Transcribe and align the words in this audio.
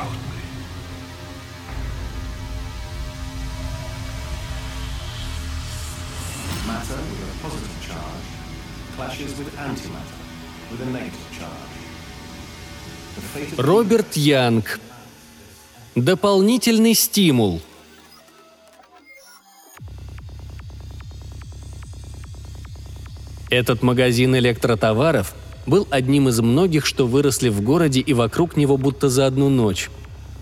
colony. 0.00 0.44
Matter 6.66 7.00
with 7.10 7.28
a 7.28 7.42
positive 7.42 7.76
charge 7.86 8.26
clashes 8.96 9.32
with 9.38 9.50
antimatter 9.56 10.18
with 10.70 10.80
a 10.82 10.90
negative 10.90 11.28
charge. 11.38 11.70
Роберт 13.58 14.16
Янг. 14.16 14.80
Дополнительный 15.94 16.94
стимул. 16.94 17.60
Этот 23.50 23.82
магазин 23.82 24.36
электротоваров 24.36 25.34
был 25.70 25.86
одним 25.88 26.28
из 26.28 26.40
многих, 26.40 26.84
что 26.84 27.06
выросли 27.06 27.48
в 27.48 27.62
городе 27.62 28.00
и 28.00 28.12
вокруг 28.12 28.56
него 28.56 28.76
будто 28.76 29.08
за 29.08 29.26
одну 29.26 29.48
ночь. 29.48 29.88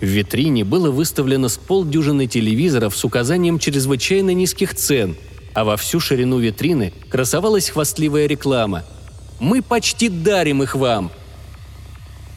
В 0.00 0.04
витрине 0.04 0.64
было 0.64 0.90
выставлено 0.90 1.48
с 1.48 1.58
полдюжины 1.58 2.26
телевизоров 2.26 2.96
с 2.96 3.04
указанием 3.04 3.58
чрезвычайно 3.58 4.32
низких 4.32 4.74
цен, 4.74 5.16
а 5.54 5.64
во 5.64 5.76
всю 5.76 6.00
ширину 6.00 6.38
витрины 6.38 6.92
красовалась 7.10 7.68
хвастливая 7.68 8.26
реклама. 8.26 8.84
«Мы 9.38 9.60
почти 9.62 10.08
дарим 10.08 10.62
их 10.62 10.74
вам!» 10.74 11.10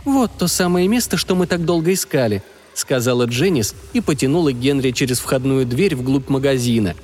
«Вот 0.03 0.31
то 0.37 0.47
самое 0.47 0.87
место, 0.87 1.17
что 1.17 1.35
мы 1.35 1.47
так 1.47 1.63
долго 1.63 1.93
искали»,— 1.93 2.43
сказала 2.73 3.25
Дженнис 3.25 3.73
и 3.93 4.01
потянула 4.01 4.51
Генри 4.51 4.91
через 4.91 5.19
входную 5.19 5.65
дверь 5.65 5.95
вглубь 5.95 6.29
магазина. 6.29 6.95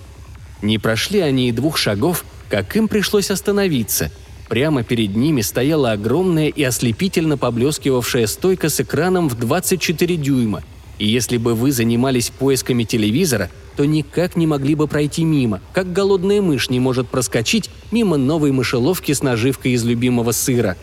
Не 0.61 0.79
прошли 0.79 1.19
они 1.19 1.49
и 1.49 1.51
двух 1.51 1.77
шагов, 1.77 2.25
как 2.49 2.75
им 2.75 2.87
пришлось 2.87 3.31
остановиться. 3.31 4.11
Прямо 4.47 4.83
перед 4.83 5.15
ними 5.15 5.41
стояла 5.41 5.91
огромная 5.91 6.47
и 6.47 6.63
ослепительно 6.63 7.37
поблескивавшая 7.37 8.27
стойка 8.27 8.69
с 8.69 8.79
экраном 8.79 9.27
в 9.27 9.37
24 9.37 10.15
дюйма. 10.15 10.63
И 10.99 11.07
если 11.07 11.37
бы 11.37 11.53
вы 11.53 11.71
занимались 11.71 12.29
поисками 12.29 12.83
телевизора, 12.83 13.49
то 13.75 13.85
никак 13.85 14.35
не 14.35 14.47
могли 14.47 14.73
бы 14.73 14.87
пройти 14.87 15.23
мимо, 15.23 15.61
как 15.73 15.93
голодная 15.93 16.41
мышь 16.41 16.69
не 16.69 16.79
может 16.79 17.09
проскочить 17.09 17.69
мимо 17.91 18.17
новой 18.17 18.51
мышеловки 18.51 19.11
с 19.11 19.21
наживкой 19.21 19.73
из 19.73 19.83
любимого 19.83 20.31
сыра. 20.31 20.77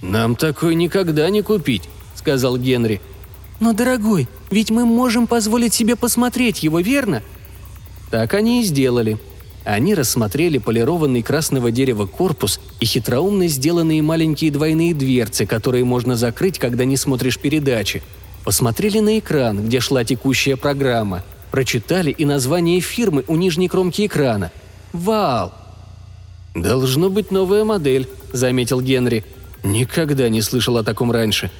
«Нам 0.00 0.36
такой 0.36 0.74
никогда 0.74 1.28
не 1.28 1.42
купить»,— 1.42 1.82
сказал 2.14 2.56
Генри. 2.56 3.02
«Но, 3.58 3.74
дорогой, 3.74 4.28
ведь 4.50 4.70
мы 4.70 4.86
можем 4.86 5.26
позволить 5.26 5.74
себе 5.74 5.96
посмотреть 5.96 6.62
его, 6.62 6.80
верно?» 6.80 7.22
Так 8.10 8.32
они 8.32 8.62
и 8.62 8.64
сделали. 8.64 9.18
Они 9.64 9.94
рассмотрели 9.94 10.58
полированный 10.58 11.22
красного 11.22 11.70
дерева 11.70 12.06
корпус 12.06 12.60
и 12.80 12.86
хитроумно 12.86 13.46
сделанные 13.46 14.02
маленькие 14.02 14.50
двойные 14.50 14.94
дверцы, 14.94 15.44
которые 15.46 15.84
можно 15.84 16.16
закрыть, 16.16 16.58
когда 16.58 16.84
не 16.84 16.96
смотришь 16.96 17.38
передачи. 17.38 18.02
Посмотрели 18.44 19.00
на 19.00 19.18
экран, 19.18 19.66
где 19.66 19.80
шла 19.80 20.02
текущая 20.02 20.56
программа. 20.56 21.22
Прочитали 21.50 22.10
и 22.10 22.24
название 22.24 22.80
фирмы 22.80 23.24
у 23.26 23.36
нижней 23.36 23.68
кромки 23.68 24.06
экрана. 24.06 24.50
«Вау!» 24.92 25.52
«Должно 26.54 27.10
быть 27.10 27.30
новая 27.30 27.64
модель»,— 27.64 28.08
заметил 28.32 28.80
Генри. 28.80 29.24
«Никогда 29.62 30.28
не 30.28 30.40
слышал 30.40 30.78
о 30.78 30.84
таком 30.84 31.12
раньше». 31.12 31.50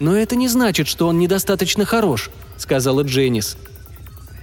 «Но 0.00 0.16
это 0.16 0.34
не 0.34 0.48
значит, 0.48 0.88
что 0.88 1.06
он 1.06 1.18
недостаточно 1.18 1.84
хорош»,— 1.84 2.30
сказала 2.58 3.02
Дженнис. 3.02 3.56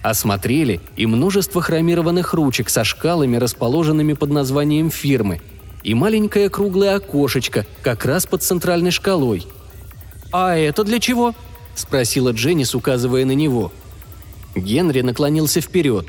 Осмотрели 0.04 0.82
и 0.96 1.06
множество 1.06 1.62
хромированных 1.62 2.34
ручек 2.34 2.70
со 2.70 2.84
шкалами, 2.84 3.38
расположенными 3.38 4.14
под 4.14 4.32
названием 4.32 4.90
фирмы, 4.90 5.42
и 5.84 5.94
маленькое 5.94 6.50
круглое 6.50 6.96
окошечко 6.96 7.66
как 7.84 8.06
раз 8.06 8.26
под 8.26 8.42
центральной 8.42 8.92
шкалой. 8.92 9.46
«А 10.32 10.56
это 10.56 10.84
для 10.84 11.00
чего?»– 11.00 11.36
спросила 11.76 12.32
Дженнис, 12.32 12.74
указывая 12.74 13.26
на 13.26 13.34
него. 13.34 13.72
Генри 14.56 15.02
наклонился 15.02 15.62
вперед. 15.62 16.08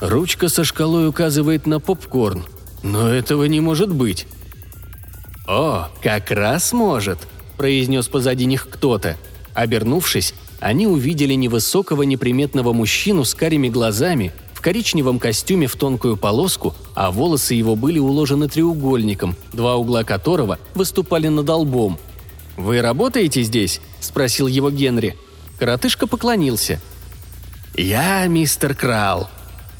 «Ручка 0.00 0.48
со 0.48 0.64
шкалой 0.64 1.08
указывает 1.08 1.66
на 1.66 1.80
попкорн, 1.80 2.44
но 2.82 3.08
этого 3.08 3.44
не 3.44 3.60
может 3.60 3.92
быть». 3.92 4.26
«О, 5.46 5.88
как 6.02 6.30
раз 6.30 6.72
может»,– 6.72 7.18
произнес 7.56 8.06
позади 8.06 8.44
них 8.44 8.68
кто-то. 8.70 9.16
Обернувшись, 9.52 10.34
они 10.60 10.86
увидели 10.86 11.34
невысокого 11.34 12.02
неприметного 12.02 12.72
мужчину 12.72 13.24
с 13.24 13.34
карими 13.34 13.68
глазами, 13.68 14.32
в 14.52 14.60
коричневом 14.60 15.18
костюме 15.18 15.66
в 15.66 15.74
тонкую 15.74 16.18
полоску, 16.18 16.74
а 16.94 17.10
волосы 17.10 17.54
его 17.54 17.76
были 17.76 17.98
уложены 17.98 18.46
треугольником, 18.46 19.34
два 19.54 19.76
угла 19.76 20.04
которого 20.04 20.58
выступали 20.74 21.28
над 21.28 21.48
лбом. 21.48 21.98
«Вы 22.58 22.82
работаете 22.82 23.42
здесь?»– 23.42 23.80
спросил 24.00 24.46
его 24.46 24.70
Генри. 24.70 25.16
Коротышка 25.58 26.06
поклонился. 26.06 26.78
«Я 27.74 28.26
мистер 28.26 28.74
Крал. 28.74 29.30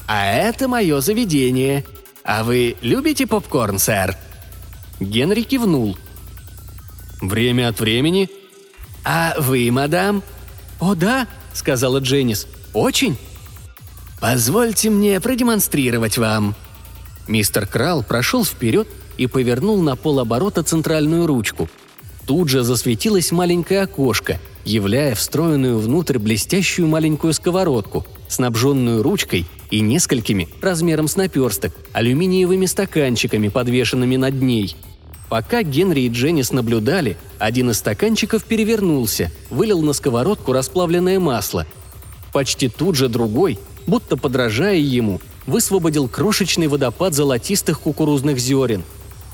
А 0.07 0.25
это 0.25 0.67
мое 0.67 0.99
заведение. 0.99 1.85
А 2.23 2.43
вы 2.43 2.75
любите 2.81 3.27
попкорн, 3.27 3.77
сэр?» 3.77 4.17
Генри 4.99 5.43
кивнул. 5.43 5.95
«Время 7.21 7.69
от 7.69 7.79
времени?» 7.79 8.29
«А 9.03 9.35
вы, 9.37 9.69
мадам?» 9.71 10.23
«О, 10.81 10.95
да»,— 10.95 11.27
сказала 11.53 11.99
Дженнис. 11.99 12.47
«Очень?» 12.73 13.15
«Позвольте 14.19 14.89
мне 14.89 15.21
продемонстрировать 15.21 16.17
вам». 16.17 16.55
Мистер 17.27 17.67
Крал 17.67 18.03
прошел 18.03 18.43
вперед 18.43 18.87
и 19.17 19.27
повернул 19.27 19.79
на 19.81 19.95
полоборота 19.95 20.63
центральную 20.63 21.27
ручку. 21.27 21.69
Тут 22.25 22.49
же 22.49 22.63
засветилось 22.63 23.31
маленькое 23.31 23.81
окошко, 23.81 24.39
являя 24.65 25.13
встроенную 25.13 25.77
внутрь 25.77 26.17
блестящую 26.17 26.87
маленькую 26.87 27.33
сковородку, 27.33 28.05
снабженную 28.27 29.03
ручкой 29.03 29.45
и 29.69 29.81
несколькими, 29.81 30.49
размером 30.61 31.07
с 31.07 31.15
наперсток, 31.15 31.73
алюминиевыми 31.93 32.65
стаканчиками, 32.65 33.49
подвешенными 33.49 34.15
над 34.15 34.41
ней– 34.41 34.75
Пока 35.31 35.63
Генри 35.63 36.01
и 36.01 36.09
Дженнис 36.09 36.51
наблюдали, 36.51 37.15
один 37.39 37.69
из 37.69 37.77
стаканчиков 37.77 38.43
перевернулся, 38.43 39.31
вылил 39.49 39.81
на 39.81 39.93
сковородку 39.93 40.51
расплавленное 40.51 41.21
масло. 41.21 41.65
Почти 42.33 42.67
тут 42.67 42.97
же 42.97 43.07
другой, 43.07 43.57
будто 43.87 44.17
подражая 44.17 44.75
ему, 44.75 45.21
высвободил 45.47 46.09
крошечный 46.09 46.67
водопад 46.67 47.13
золотистых 47.13 47.79
кукурузных 47.79 48.39
зерен. 48.39 48.83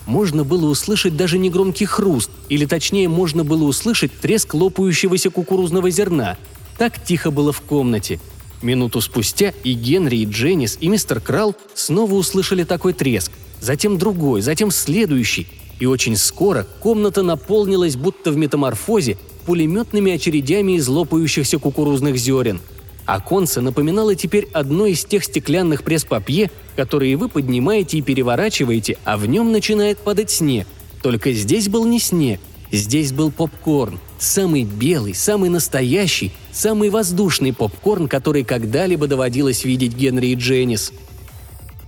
Можно 0.05 0.43
было 0.43 0.69
услышать 0.69 1.17
даже 1.17 1.39
негромкий 1.39 1.87
хруст, 1.87 2.29
или 2.47 2.67
точнее 2.67 3.09
можно 3.09 3.43
было 3.43 3.63
услышать 3.63 4.11
треск 4.19 4.53
лопающегося 4.53 5.31
кукурузного 5.31 5.89
зерна. 5.89 6.37
Так 6.77 7.03
тихо 7.03 7.31
было 7.31 7.51
в 7.51 7.61
комнате. 7.61 8.19
Минуту 8.61 9.01
спустя 9.01 9.51
и 9.63 9.73
Генри, 9.73 10.17
и 10.17 10.25
Дженнис, 10.25 10.77
и 10.79 10.89
мистер 10.89 11.19
Крал 11.19 11.55
снова 11.73 12.13
услышали 12.13 12.65
такой 12.65 12.93
треск. 12.93 13.31
Затем 13.61 13.97
другой, 13.97 14.41
затем 14.41 14.69
следующий– 14.69 15.47
и 15.79 15.85
очень 15.85 16.15
скоро 16.15 16.65
комната 16.81 17.23
наполнилась 17.23 17.95
будто 17.95 18.31
в 18.31 18.37
метаморфозе 18.37 19.17
пулеметными 19.45 20.11
очередями 20.11 20.73
из 20.73 20.87
лопающихся 20.87 21.59
кукурузных 21.59 22.17
зерен. 22.17 22.59
Оконце 23.05 23.61
напоминало 23.61 24.15
теперь 24.15 24.49
одно 24.51 24.85
из 24.85 25.05
тех 25.05 25.23
стеклянных 25.23 25.83
пресс-папье, 25.83 26.51
которые 26.75 27.15
вы 27.15 27.29
поднимаете 27.29 27.99
и 27.99 28.01
переворачиваете, 28.01 28.97
а 29.05 29.15
в 29.15 29.25
нем 29.25 29.53
начинает 29.53 29.99
падать 29.99 30.29
снег. 30.29 30.67
Только 31.01 31.31
здесь 31.31 31.69
был 31.69 31.85
не 31.85 31.99
снег, 31.99 32.41
здесь 32.69 33.13
был 33.13 33.31
попкорн. 33.31 33.99
Самый 34.19 34.63
белый, 34.63 35.13
самый 35.13 35.49
настоящий, 35.49 36.33
самый 36.51 36.89
воздушный 36.89 37.53
попкорн, 37.53 38.09
который 38.09 38.43
когда-либо 38.43 39.07
доводилось 39.07 39.63
видеть 39.63 39.93
Генри 39.93 40.27
и 40.27 40.35
Дженнис. 40.35 40.91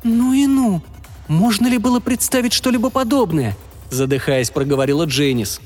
«Ну 0.03 0.31
и 0.31 0.45
ну! 0.45 0.81
Можно 1.27 1.67
ли 1.67 1.77
было 1.77 1.99
представить 1.99 2.53
что-либо 2.53 2.89
подобное?» 2.89 3.57
Задыхаясь, 3.89 4.49
проговорила 4.49 5.05
Дженнис. 5.05 5.59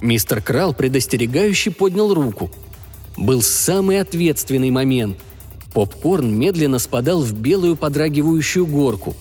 Мистер 0.00 0.42
Крал 0.42 0.74
предостерегающе 0.74 1.70
поднял 1.70 2.12
руку. 2.12 2.50
Был 3.16 3.42
самый 3.42 4.00
ответственный 4.00 4.70
момент. 4.70 5.18
Попкорн 5.72 6.32
медленно 6.32 6.78
спадал 6.78 7.22
в 7.22 7.32
белую 7.32 7.76
подрагивающую 7.76 8.66
горку. 8.66 9.16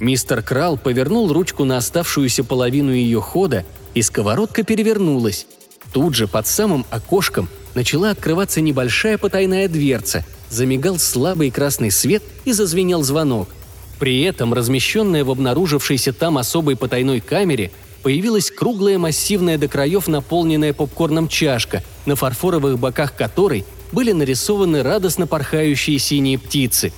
Мистер 0.00 0.42
Крал 0.42 0.78
повернул 0.78 1.32
ручку 1.32 1.64
на 1.64 1.76
оставшуюся 1.76 2.44
половину 2.44 2.92
ее 2.92 3.20
хода, 3.20 3.64
и 3.94 4.02
сковородка 4.02 4.62
перевернулась. 4.62 5.46
Тут 5.92 6.14
же 6.14 6.28
под 6.28 6.46
самым 6.46 6.86
окошком 6.90 7.48
начала 7.74 8.10
открываться 8.10 8.60
небольшая 8.60 9.18
потайная 9.18 9.68
дверца, 9.68 10.24
замигал 10.50 10.98
слабый 10.98 11.50
красный 11.50 11.90
свет 11.90 12.22
и 12.44 12.52
зазвенел 12.52 13.02
звонок. 13.02 13.48
При 13.98 14.22
этом 14.22 14.54
размещенная 14.54 15.24
в 15.24 15.30
обнаружившейся 15.30 16.12
там 16.12 16.38
особой 16.38 16.76
потайной 16.76 17.20
камере 17.20 17.72
появилась 18.02 18.50
круглая 18.50 18.98
массивная 18.98 19.58
до 19.58 19.68
краев 19.68 20.06
наполненная 20.06 20.72
попкорном 20.72 21.28
чашка, 21.28 21.82
на 22.06 22.14
фарфоровых 22.14 22.78
боках 22.78 23.14
которой 23.16 23.64
были 23.90 24.12
нарисованы 24.12 24.82
радостно 24.82 25.26
порхающие 25.26 25.98
синие 25.98 26.38
птицы. 26.38 26.92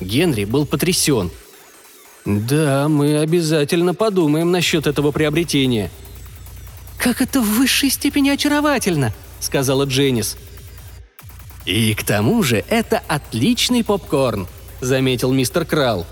Генри 0.00 0.44
был 0.44 0.64
потрясен. 0.64 1.30
«Да, 2.24 2.88
мы 2.88 3.18
обязательно 3.18 3.94
подумаем 3.94 4.50
насчет 4.50 4.86
этого 4.86 5.10
приобретения». 5.10 5.90
«Как 6.98 7.20
это 7.22 7.40
в 7.40 7.44
высшей 7.44 7.90
степени 7.90 8.30
очаровательно!»— 8.30 9.14
сказала 9.40 9.84
Дженнис. 9.84 10.36
«И 11.64 11.94
к 11.94 12.02
тому 12.02 12.42
же 12.42 12.64
это 12.68 13.02
отличный 13.06 13.84
попкорн»,— 13.84 14.46
заметил 14.80 15.32
мистер 15.32 15.64
Крал. 15.64 16.06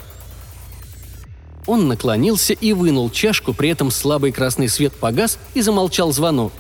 Он 1.67 1.89
наклонился 1.89 2.53
и 2.53 2.73
вынул 2.73 3.11
чашку, 3.11 3.53
при 3.53 3.71
этом 3.71 3.91
слабый 3.91 4.33
красный 4.33 4.69
свет 4.69 4.93
погас 4.95 5.39
и 5.55 5.61
замолчал 5.63 6.13
звонок. 6.13 6.53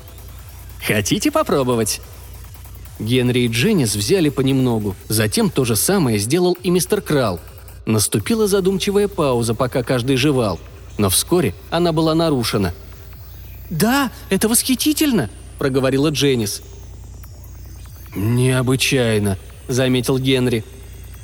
«Хотите 0.85 1.31
попробовать?» 1.31 2.01
Генри 2.99 3.41
и 3.41 3.49
Дженнис 3.49 3.95
взяли 3.95 4.31
понемногу, 4.31 4.97
затем 5.09 5.51
то 5.51 5.65
же 5.65 5.77
самое 5.77 6.19
сделал 6.19 6.57
и 6.63 6.71
мистер 6.71 7.01
Крал. 7.01 7.41
Наступила 7.85 8.49
задумчивая 8.49 9.07
пауза, 9.07 9.55
пока 9.55 9.83
каждый 9.83 10.17
жевал, 10.17 10.59
но 10.99 11.09
вскоре 11.09 11.55
она 11.71 11.93
была 11.93 12.15
нарушена. 12.15 12.75
«Да, 13.71 14.11
это 14.31 14.49
восхитительно!»– 14.49 15.31
проговорила 15.59 16.09
Дженнис. 16.09 16.63
«Необычайно»,– 18.15 19.39
заметил 19.69 20.19
Генри. 20.19 20.65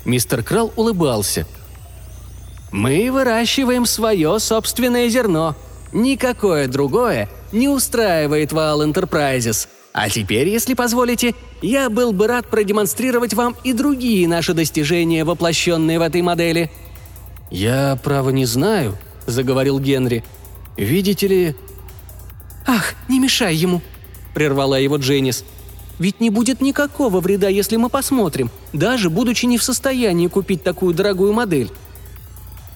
Мистер 0.05 0.43
Крал 0.43 0.73
улыбался. 0.77 1.47
«Мы 2.73 3.13
выращиваем 3.13 3.85
свое 3.85 4.39
собственное 4.41 5.09
зерно. 5.11 5.55
Никакое 5.93 6.67
другое 6.69 7.29
не 7.53 7.69
устраивает 7.69 8.53
Вал 8.53 8.83
Enterprises. 8.83 9.69
А 9.93 10.09
теперь, 10.09 10.49
если 10.49 10.73
позволите, 10.73 11.35
я 11.61 11.91
был 11.91 12.15
бы 12.15 12.27
рад 12.27 12.47
продемонстрировать 12.47 13.35
вам 13.35 13.55
и 13.63 13.75
другие 13.75 14.27
наши 14.27 14.55
достижения, 14.55 15.25
воплощенные 15.25 15.99
в 15.99 16.03
этой 16.03 16.23
модели». 16.23 16.71
«Я, 17.51 17.99
право, 18.03 18.31
не 18.31 18.47
знаю»,— 18.47 18.97
заговорил 19.27 19.79
Генри. 19.79 20.25
«Видите 20.79 21.29
ли...» 21.29 21.57
«Ах, 22.67 22.95
не 23.09 23.21
мешай 23.21 23.55
ему»,— 23.55 23.83
прервала 24.35 24.81
его 24.81 24.97
Дженнис. 24.97 25.45
«Ведь 25.99 26.21
не 26.21 26.31
будет 26.31 26.63
никакого 26.63 27.21
вреда, 27.21 27.49
если 27.49 27.77
мы 27.77 27.91
посмотрим, 27.91 28.51
даже 28.73 29.11
будучи 29.11 29.45
не 29.45 29.59
в 29.59 29.63
состоянии 29.63 30.29
купить 30.29 30.63
такую 30.63 30.95
дорогую 30.95 31.35
модель». 31.35 31.71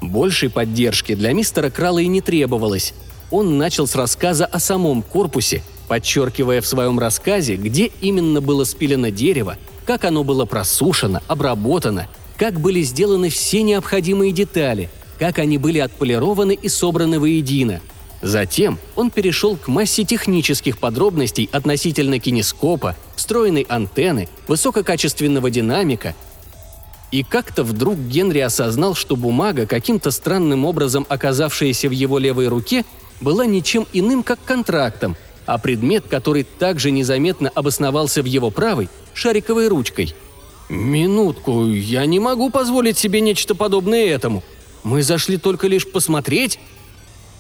Большей 0.00 0.50
поддержки 0.50 1.14
для 1.14 1.32
мистера 1.32 1.70
Крала 1.70 1.98
и 1.98 2.06
не 2.06 2.20
требовалось. 2.20 2.94
Он 3.30 3.58
начал 3.58 3.86
с 3.86 3.94
рассказа 3.94 4.46
о 4.46 4.58
самом 4.58 5.02
корпусе— 5.02 5.62
подчеркивая 5.86 6.60
в 6.60 6.66
своем 6.66 6.98
рассказе, 6.98 7.56
где 7.56 7.90
именно 8.00 8.40
было 8.40 8.64
спилено 8.64 9.10
дерево, 9.10 9.56
как 9.86 10.04
оно 10.04 10.24
было 10.24 10.44
просушено, 10.44 11.22
обработано, 11.26 12.08
как 12.36 12.60
были 12.60 12.82
сделаны 12.82 13.28
все 13.28 13.62
необходимые 13.62 14.32
детали, 14.32 14.90
как 15.18 15.38
они 15.38 15.58
были 15.58 15.78
отполированы 15.78 16.52
и 16.60 16.68
собраны 16.68 17.18
воедино. 17.20 17.80
Затем 18.22 18.78
он 18.96 19.10
перешел 19.10 19.56
к 19.56 19.68
массе 19.68 20.04
технических 20.04 20.78
подробностей 20.78 21.48
относительно 21.52 22.18
кинескопа, 22.18 22.96
встроенной 23.14 23.66
антенны, 23.68 24.28
высококачественного 24.48 25.50
динамика. 25.50 26.14
И 27.12 27.22
как-то 27.22 27.62
вдруг 27.62 27.96
Генри 27.98 28.40
осознал, 28.40 28.94
что 28.94 29.16
бумага, 29.16 29.66
каким-то 29.66 30.10
странным 30.10 30.64
образом 30.64 31.06
оказавшаяся 31.08 31.88
в 31.88 31.92
его 31.92 32.18
левой 32.18 32.48
руке, 32.48 32.84
была 33.20 33.46
ничем 33.46 33.86
иным, 33.92 34.22
как 34.22 34.38
контрактом, 34.44 35.16
а 35.46 35.58
предмет, 35.58 36.04
который 36.08 36.42
также 36.42 36.90
незаметно 36.90 37.50
обосновался 37.54 38.22
в 38.22 38.26
его 38.26 38.50
правой, 38.50 38.88
шариковой 39.14 39.68
ручкой. 39.68 40.14
«Минутку, 40.68 41.66
я 41.66 42.04
не 42.06 42.18
могу 42.18 42.50
позволить 42.50 42.98
себе 42.98 43.20
нечто 43.20 43.54
подобное 43.54 44.06
этому. 44.06 44.42
Мы 44.82 45.02
зашли 45.02 45.36
только 45.36 45.68
лишь 45.68 45.90
посмотреть». 45.90 46.58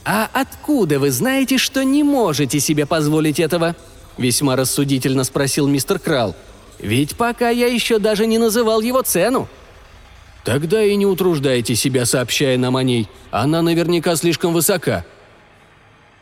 «А 0.04 0.30
откуда 0.32 1.00
вы 1.00 1.10
знаете, 1.10 1.58
что 1.58 1.82
не 1.82 2.04
можете 2.04 2.60
себе 2.60 2.86
позволить 2.86 3.40
этого?»– 3.40 3.74
весьма 4.16 4.54
рассудительно 4.54 5.24
спросил 5.24 5.66
мистер 5.66 5.98
Крал. 5.98 6.36
«Ведь 6.78 7.16
пока 7.16 7.50
я 7.50 7.66
еще 7.66 7.98
даже 7.98 8.26
не 8.26 8.38
называл 8.38 8.80
его 8.80 9.02
цену». 9.02 9.48
«Тогда 10.44 10.82
и 10.82 10.94
не 10.94 11.06
утруждайте 11.06 11.74
себя, 11.74 12.06
сообщая 12.06 12.56
нам 12.56 12.76
о 12.76 12.82
ней. 12.82 13.08
Она 13.30 13.62
наверняка 13.62 14.14
слишком 14.16 14.52
высока», 14.52 15.04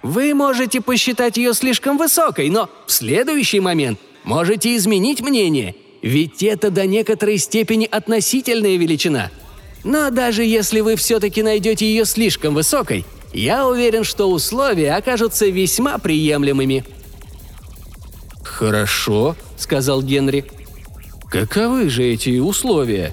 вы 0.05 0.35
можете 0.35 0.83
посчитать 0.83 1.39
ее 1.39 1.55
слишком 1.55 1.97
высокой, 1.97 2.51
но 2.51 2.69
в 2.87 2.93
следующий 2.93 3.61
момент 3.61 3.99
можете 4.23 4.77
изменить 4.77 5.23
мнение, 5.23 5.77
ведь 6.03 6.43
это 6.43 6.71
до 6.71 6.85
некоторой 6.85 7.39
степени 7.39 7.89
относительная 7.91 8.77
величина. 8.77 9.31
Но 9.83 10.11
даже 10.11 10.45
если 10.45 10.81
вы 10.81 10.97
все-таки 10.97 11.43
найдете 11.43 11.87
ее 11.87 12.05
слишком 12.05 12.53
высокой, 12.53 13.07
я 13.33 13.67
уверен, 13.67 14.05
что 14.05 14.31
условия 14.31 14.95
окажутся 14.95 15.47
весьма 15.47 15.97
приемлемыми». 15.97 16.85
«Хорошо»,— 18.45 19.35
сказал 19.57 20.03
Генри. 20.03 20.45
«Каковы 21.29 21.89
же 21.89 22.05
эти 22.05 22.39
условия?» 22.39 23.13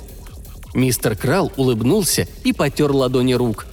Мистер 0.74 1.16
Крал 1.16 1.52
улыбнулся 1.58 2.28
и 2.44 2.54
потер 2.54 2.92
ладони 2.92 3.34
рук. 3.34 3.66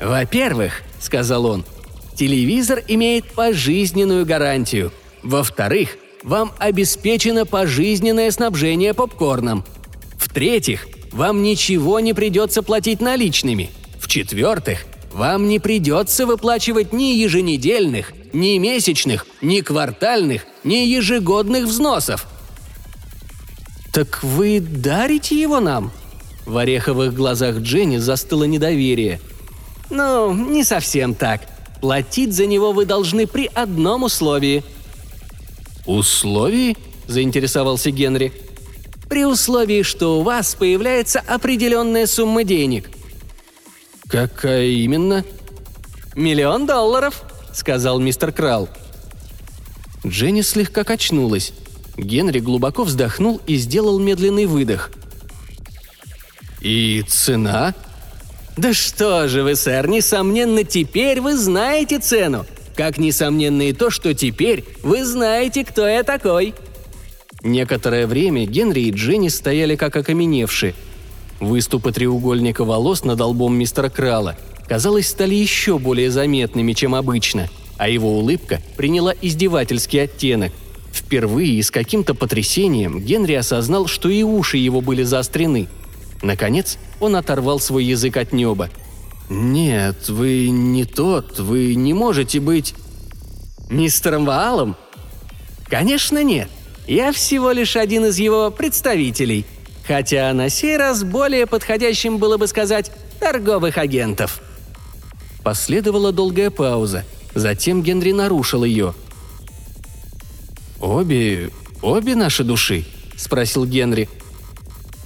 «Во-первых»,— 0.00 0.82
сказал 1.00 1.44
он,— 1.44 1.64
телевизор 2.20 2.82
имеет 2.86 3.24
пожизненную 3.32 4.26
гарантию. 4.26 4.92
Во-вторых, 5.22 5.96
вам 6.22 6.52
обеспечено 6.58 7.46
пожизненное 7.46 8.30
снабжение 8.30 8.92
попкорном. 8.92 9.64
В-третьих, 10.18 10.86
вам 11.12 11.42
ничего 11.42 11.98
не 11.98 12.12
придется 12.12 12.62
платить 12.62 13.00
наличными. 13.00 13.70
В-четвертых, 13.98 14.84
вам 15.14 15.48
не 15.48 15.58
придется 15.58 16.26
выплачивать 16.26 16.92
ни 16.92 17.14
еженедельных, 17.14 18.12
ни 18.32 18.58
месячных, 18.58 19.26
ни 19.40 19.60
квартальных, 19.60 20.46
ни 20.64 20.76
ежегодных 20.76 21.64
взносов. 21.64 22.26
«Так 23.92 24.22
вы 24.22 24.60
дарите 24.60 25.40
его 25.40 25.60
нам?» 25.60 25.92
В 26.46 26.56
ореховых 26.56 27.14
глазах 27.14 27.56
Дженни 27.58 27.98
застыло 27.98 28.44
недоверие. 28.44 29.20
«Ну, 29.90 30.32
не 30.32 30.64
совсем 30.64 31.14
так. 31.14 31.42
Платить 31.80 32.34
за 32.34 32.46
него 32.46 32.72
вы 32.72 32.86
должны 32.86 33.26
при 33.26 33.50
одном 33.52 34.04
условии». 34.04 34.62
«Условии?»– 35.86 36.76
заинтересовался 37.06 37.90
Генри. 37.90 38.32
«При 39.08 39.24
условии, 39.24 39.82
что 39.82 40.20
у 40.20 40.22
вас 40.22 40.54
появляется 40.54 41.20
определенная 41.20 42.06
сумма 42.06 42.44
денег». 42.44 42.90
«Какая 44.08 44.66
именно?» 44.66 45.24
«Миллион 46.14 46.66
долларов»,– 46.66 47.22
сказал 47.52 47.98
мистер 47.98 48.32
Крал. 48.32 48.68
Дженни 50.06 50.42
слегка 50.42 50.84
качнулась. 50.84 51.52
Генри 51.96 52.40
глубоко 52.40 52.84
вздохнул 52.84 53.40
и 53.46 53.56
сделал 53.56 53.98
медленный 53.98 54.46
выдох. 54.46 54.90
«И 56.60 57.04
цена?» 57.08 57.74
«Да 58.56 58.74
что 58.74 59.28
же 59.28 59.42
вы, 59.42 59.56
сэр, 59.56 59.88
несомненно, 59.88 60.64
теперь 60.64 61.20
вы 61.20 61.36
знаете 61.36 61.98
цену. 61.98 62.44
Как 62.76 62.98
несомненно 62.98 63.62
и 63.62 63.72
то, 63.72 63.90
что 63.90 64.14
теперь 64.14 64.64
вы 64.82 65.04
знаете, 65.04 65.64
кто 65.64 65.86
я 65.86 66.02
такой». 66.02 66.54
Некоторое 67.42 68.06
время 68.06 68.44
Генри 68.46 68.80
и 68.80 68.90
Дженни 68.90 69.28
стояли 69.28 69.76
как 69.76 69.96
окаменевшие. 69.96 70.74
Выступы 71.40 71.92
треугольника 71.92 72.64
волос 72.64 73.02
над 73.02 73.20
лбом 73.20 73.56
мистера 73.56 73.88
Крала, 73.88 74.36
казалось, 74.70 75.08
стали 75.08 75.34
еще 75.34 75.78
более 75.78 76.10
заметными, 76.10 76.72
чем 76.72 76.94
обычно, 76.94 77.50
а 77.76 77.90
его 77.90 78.16
улыбка 78.16 78.62
приняла 78.78 79.12
издевательский 79.20 80.04
оттенок. 80.04 80.52
Впервые 80.92 81.52
и 81.52 81.62
с 81.62 81.70
каким-то 81.70 82.14
потрясением 82.14 83.00
Генри 83.00 83.34
осознал, 83.34 83.86
что 83.86 84.08
и 84.08 84.22
уши 84.22 84.56
его 84.56 84.80
были 84.80 85.02
заострены– 85.02 85.68
Наконец, 86.22 86.78
он 87.00 87.16
оторвал 87.16 87.60
свой 87.60 87.84
язык 87.84 88.16
от 88.16 88.32
неба. 88.32 88.70
«Нет, 89.28 90.08
вы 90.08 90.48
не 90.48 90.84
тот, 90.84 91.38
вы 91.38 91.74
не 91.74 91.94
можете 91.94 92.40
быть...» 92.40 92.74
«Мистером 93.70 94.24
Ваалом?» 94.24 94.76
«Конечно 95.68 96.22
нет. 96.24 96.48
Я 96.86 97.12
всего 97.12 97.52
лишь 97.52 97.76
один 97.76 98.06
из 98.06 98.18
его 98.18 98.50
представителей. 98.50 99.46
Хотя 99.86 100.32
на 100.34 100.48
сей 100.48 100.76
раз 100.76 101.04
более 101.04 101.46
подходящим 101.46 102.18
было 102.18 102.36
бы 102.36 102.48
сказать 102.48 102.90
торговых 103.20 103.78
агентов». 103.78 104.42
Последовала 105.42 106.12
долгая 106.12 106.50
пауза. 106.50 107.04
Затем 107.34 107.82
Генри 107.82 108.12
нарушил 108.12 108.64
ее. 108.64 108.94
«Обе... 110.80 111.50
обе 111.82 112.14
наши 112.14 112.44
души?»– 112.44 112.84
спросил 113.16 113.64
Генри– 113.64 114.08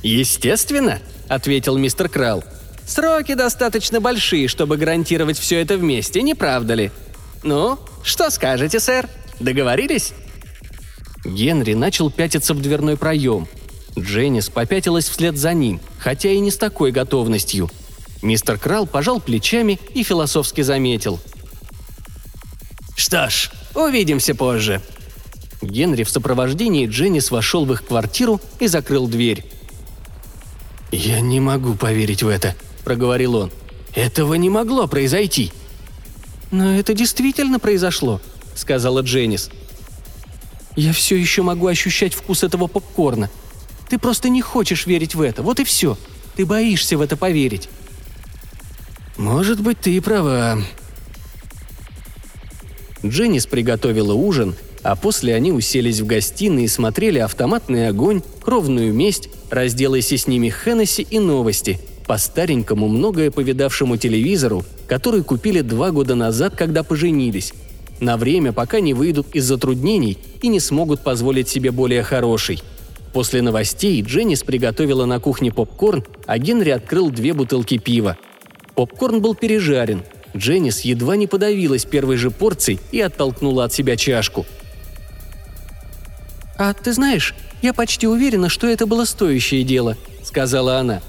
«Естественно»,— 0.05 1.01
ответил 1.29 1.79
мистер 1.79 2.11
Крал. 2.11 2.45
«Сроки 2.87 3.33
достаточно 3.33 4.03
большие, 4.03 4.49
чтобы 4.49 4.77
гарантировать 4.77 5.39
все 5.39 5.61
это 5.61 5.79
вместе, 5.79 6.21
не 6.21 6.35
правда 6.35 6.75
ли? 6.75 6.91
Ну, 7.43 7.79
что 8.03 8.29
скажете, 8.29 8.81
сэр? 8.81 9.09
Договорились?» 9.41 10.13
Генри 11.25 11.73
начал 11.73 12.11
пятиться 12.11 12.53
в 12.53 12.61
дверной 12.61 12.99
проем. 12.99 13.49
Дженнис 13.99 14.51
попятилась 14.51 15.09
вслед 15.09 15.39
за 15.39 15.55
ним, 15.55 15.81
хотя 15.99 16.31
и 16.31 16.39
не 16.39 16.51
с 16.51 16.59
такой 16.59 16.93
готовностью. 16.93 17.71
Мистер 18.25 18.59
Крал 18.59 18.87
пожал 18.87 19.21
плечами 19.21 19.79
и 19.93 20.03
философски 20.03 20.63
заметил. 20.63 21.21
«Что 22.97 23.29
ж, 23.29 23.51
Увидимся 23.75 24.35
позже». 24.35 24.81
Генри 25.61 26.05
в 26.05 26.11
сопровождении 26.11 26.87
Дженнис 26.87 27.31
вошел 27.31 27.65
в 27.67 27.73
их 27.73 27.85
квартиру 27.85 28.41
и 28.61 28.67
закрыл 28.67 29.09
дверь. 29.09 29.45
«Я 30.91 31.21
не 31.21 31.41
могу 31.41 31.75
поверить 31.75 32.23
в 32.23 32.29
это»,– 32.29 32.55
проговорил 32.85 33.35
он. 33.35 33.53
«Этого 33.95 34.35
не 34.35 34.49
могло 34.49 34.87
произойти». 34.87 35.53
«Но 36.51 36.79
это 36.79 36.95
действительно 36.95 37.59
произошло»,– 37.59 38.21
сказала 38.55 39.01
Дженнис. 39.01 39.51
«Я 40.77 40.93
все 40.93 41.17
еще 41.17 41.43
могу 41.43 41.67
ощущать 41.67 42.15
вкус 42.15 42.43
этого 42.43 42.69
попкорна. 42.69 43.31
Ты 43.89 43.99
просто 43.99 44.29
не 44.29 44.41
хочешь 44.41 44.87
верить 44.87 45.15
в 45.15 45.21
это, 45.21 45.43
вот 45.43 45.61
и 45.61 45.65
все. 45.65 45.99
Ты 46.37 46.47
боишься 46.47 46.97
в 46.97 47.03
это 47.03 47.19
поверить». 47.19 47.69
«Может 49.17 49.61
быть, 49.61 49.79
ты 49.81 49.97
и 49.97 50.01
права». 50.01 50.59
Дженнис 53.05 53.47
приготовила 53.47 54.15
ужин, 54.15 54.55
а 54.83 54.97
после 54.97 55.35
они 55.35 55.53
уселись 55.53 56.01
в 56.01 56.07
гостиной 56.07 56.65
и 56.65 56.69
смотрели 56.69 57.19
«Автоматный 57.19 57.89
огонь», 57.89 58.23
«Кровную 58.43 58.93
месть», 58.93 59.29
«Разделайся 59.51 60.17
с 60.17 60.27
ними 60.27 60.49
Хеннесси» 60.49 61.07
и 61.09 61.19
«Новости», 61.19 61.79
по 62.07 62.19
старенькому, 62.19 62.89
многое 62.89 63.31
повидавшему 63.31 63.97
телевизору, 63.97 64.65
который 64.87 65.23
купили 65.23 65.61
два 65.61 65.91
года 65.91 66.15
назад, 66.15 66.55
когда 66.57 66.83
поженились. 66.83 67.55
На 68.01 68.17
время, 68.17 68.53
пока 68.53 68.81
не 68.81 68.93
выйдут 68.93 69.29
из 69.35 69.45
затруднений 69.45 70.19
и 70.43 70.49
не 70.49 70.61
смогут 70.61 71.01
позволить 71.01 71.49
себе 71.49 71.71
более 71.71 72.03
хороший. 72.03 72.63
После 73.13 73.41
новостей 73.41 74.03
Дженнис 74.03 74.43
приготовила 74.43 75.07
на 75.07 75.21
кухне 75.21 75.53
попкорн, 75.53 76.05
а 76.27 76.37
Генри 76.39 76.71
открыл 76.71 77.11
две 77.11 77.33
бутылки 77.33 77.79
пива. 77.79 78.19
Попкорн 78.75 79.21
был 79.21 79.35
пережарен. 79.35 80.03
Дженнис 80.37 80.81
едва 80.81 81.17
не 81.17 81.27
подавилась 81.27 81.85
первой 81.85 82.17
же 82.17 82.31
порцией 82.31 82.81
и 82.91 83.01
оттолкнула 83.01 83.65
от 83.65 83.73
себя 83.73 83.97
чашку. 83.97 84.47
«А 86.57 86.73
ты 86.73 86.93
знаешь, 86.93 87.35
я 87.63 87.73
почти 87.73 88.07
уверена, 88.07 88.49
что 88.49 88.67
это 88.67 88.87
было 88.87 89.05
стоящее 89.05 89.65
дело»,— 89.65 89.97
сказала 90.23 90.79
она. 90.79 91.03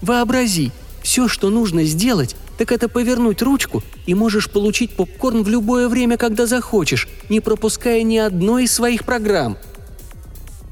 «Вообрази, 0.00 0.72
все, 1.02 1.28
что 1.28 1.50
нужно 1.50 1.84
сделать, 1.84 2.36
так 2.58 2.72
это 2.72 2.88
повернуть 2.88 3.42
ручку, 3.42 3.82
и 4.06 4.14
можешь 4.14 4.50
получить 4.50 4.92
попкорн 4.92 5.42
в 5.42 5.48
любое 5.48 5.88
время, 5.88 6.16
когда 6.16 6.46
захочешь, 6.46 7.08
не 7.28 7.40
пропуская 7.40 8.02
ни 8.02 8.16
одной 8.16 8.64
из 8.64 8.72
своих 8.72 9.04
программ». 9.04 9.58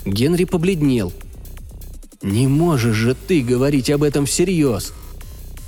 Генри 0.04 0.44
побледнел. 0.44 1.12
«Не 2.22 2.46
можешь 2.46 2.96
же 2.96 3.14
ты 3.14 3.42
говорить 3.42 3.90
об 3.90 4.02
этом 4.02 4.26
всерьез?» 4.26 4.92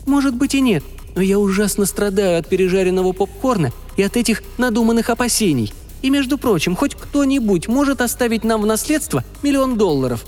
«Может 0.06 0.34
быть 0.34 0.54
и 0.54 0.60
нет, 0.60 0.82
но 1.14 1.22
я 1.22 1.38
ужасно 1.38 1.86
страдаю 1.86 2.38
от 2.38 2.48
пережаренного 2.48 3.12
попкорна 3.12 3.72
и 3.96 4.02
от 4.02 4.16
этих 4.16 4.42
надуманных 4.58 5.10
опасений. 5.10 5.72
И, 6.02 6.10
между 6.10 6.38
прочим, 6.38 6.76
хоть 6.76 6.94
кто-нибудь 6.94 7.68
может 7.68 8.00
оставить 8.00 8.44
нам 8.44 8.62
в 8.62 8.66
наследство 8.66 9.24
миллион 9.42 9.76
долларов». 9.76 10.24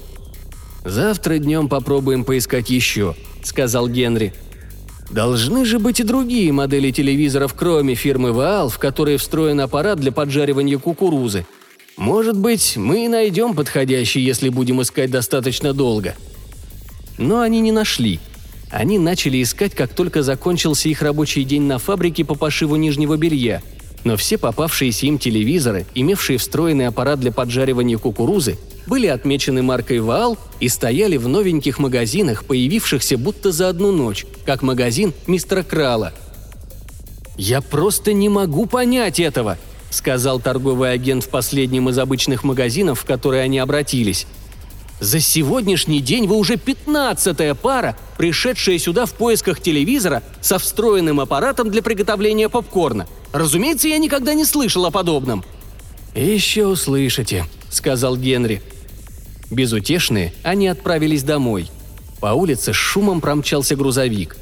«Завтра 0.85 1.39
днем 1.39 1.69
попробуем 1.69 2.25
поискать 2.25 2.71
еще»,— 2.71 3.15
сказал 3.43 3.89
Генри. 3.89 4.35
Должны 5.13 5.67
же 5.67 5.79
быть 5.79 6.01
и 6.01 6.05
другие 6.05 6.51
модели 6.53 6.91
телевизоров, 6.91 7.53
кроме 7.53 7.95
фирмы 7.95 8.33
Ваал, 8.33 8.71
в 8.71 8.79
которые 8.79 9.19
встроен 9.19 9.61
аппарат 9.61 10.01
для 10.01 10.11
поджаривания 10.11 10.79
кукурузы. 10.79 11.47
Может 11.99 12.39
быть, 12.39 12.79
мы 12.79 13.05
и 13.05 13.09
найдем 13.09 13.55
подходящий, 13.55 14.21
если 14.21 14.49
будем 14.49 14.81
искать 14.81 15.11
достаточно 15.11 15.75
долго. 15.75 16.15
Но 17.19 17.41
они 17.41 17.61
не 17.61 17.73
нашли. 17.73 18.21
Они 18.73 18.99
начали 18.99 19.43
искать, 19.43 19.75
как 19.75 19.93
только 19.93 20.23
закончился 20.23 20.89
их 20.89 21.03
рабочий 21.03 21.45
день 21.45 21.63
на 21.63 21.79
фабрике 21.79 22.25
по 22.25 22.35
пошиву 22.35 22.77
нижнего 22.77 23.19
белья. 23.19 23.61
Но 24.03 24.17
все 24.17 24.39
попавшиеся 24.39 25.07
им 25.07 25.19
телевизоры, 25.19 25.85
имевшие 25.95 26.39
встроенный 26.39 26.87
аппарат 26.87 27.21
для 27.21 27.33
поджаривания 27.33 27.99
кукурузы, 27.99 28.57
были 28.87 29.07
отмечены 29.07 29.63
маркой 29.63 30.01
«Ваал» 30.01 30.39
и 30.59 30.69
стояли 30.69 31.19
в 31.19 31.29
новеньких 31.29 31.79
магазинах, 31.79 32.47
появившихся 32.47 33.19
будто 33.19 33.53
за 33.53 33.69
одну 33.69 33.93
ночь, 33.93 34.25
как 34.47 34.63
магазин 34.63 35.13
мистера 35.27 35.63
Крала. 35.63 36.15
«Я 37.37 37.61
просто 37.61 38.15
не 38.15 38.31
могу 38.31 38.65
понять 38.65 39.21
этого»,— 39.21 39.59
сказал 39.91 40.41
торговый 40.41 40.93
агент 40.93 41.25
в 41.25 41.29
последнем 41.29 41.91
из 41.91 41.99
обычных 41.99 42.43
магазинов, 42.43 43.01
в 43.01 43.05
который 43.05 43.45
они 43.45 43.59
обратились. 43.59 44.27
«За 45.03 45.19
сегодняшний 45.19 46.01
день 46.01 46.29
вы 46.29 46.37
уже 46.37 46.57
пятнадцатая 46.57 47.57
пара, 47.57 47.97
пришедшая 48.19 48.79
сюда 48.79 49.05
в 49.05 49.15
поисках 49.15 49.61
телевизора 49.61 50.23
со 50.41 50.61
встроенным 50.61 51.19
аппаратом 51.19 51.73
для 51.73 51.83
приготовления 51.83 52.49
попкорна. 52.49 53.09
Разумеется, 53.33 53.89
я 53.89 53.99
никогда 53.99 54.33
не 54.35 54.45
слышал 54.45 54.87
о 54.87 54.93
подобном». 54.93 55.45
«Еще 56.15 56.69
услышите»,— 56.69 57.47
сказал 57.69 58.17
Генри. 58.17 58.63
Безутешные, 59.51 60.33
они 60.45 60.69
отправились 60.69 61.25
домой. 61.25 61.69
По 62.21 62.35
улице 62.35 62.73
с 62.73 62.77
шумом 62.77 63.21
промчался 63.21 63.75
грузовик. 63.75 64.37